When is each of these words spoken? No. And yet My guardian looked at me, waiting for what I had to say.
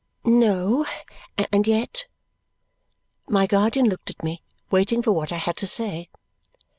No. 0.25 0.83
And 1.53 1.67
yet 1.67 2.07
My 3.27 3.45
guardian 3.45 3.87
looked 3.87 4.09
at 4.09 4.23
me, 4.23 4.41
waiting 4.71 5.03
for 5.03 5.11
what 5.11 5.31
I 5.31 5.37
had 5.37 5.55
to 5.57 5.67
say. 5.67 6.09